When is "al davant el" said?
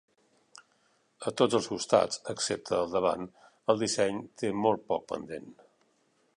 2.79-3.83